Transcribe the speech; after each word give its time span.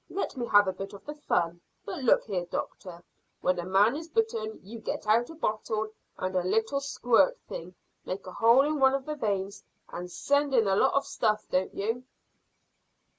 Let 0.09 0.35
me 0.35 0.47
have 0.47 0.67
a 0.67 0.73
bit 0.73 0.93
of 0.93 1.05
the 1.05 1.13
fun. 1.13 1.61
But 1.85 1.99
look 2.03 2.23
here, 2.23 2.45
doctor; 2.47 3.03
when 3.41 3.59
a 3.59 3.65
man 3.67 3.95
is 3.95 4.09
bitten 4.09 4.59
you 4.63 4.79
get 4.79 5.05
out 5.05 5.29
a 5.29 5.35
bottle 5.35 5.91
and 6.17 6.35
a 6.35 6.41
little 6.41 6.79
squirt 6.79 7.39
thing, 7.47 7.75
make 8.03 8.25
a 8.25 8.31
hole 8.31 8.65
in 8.65 8.79
one 8.79 8.95
of 8.95 9.05
the 9.05 9.13
veins, 9.13 9.63
and 9.89 10.09
send 10.11 10.55
in 10.55 10.65
a 10.67 10.75
lot 10.75 10.95
of 10.95 11.05
stuff, 11.05 11.47
don't 11.51 11.75
you?" 11.75 12.03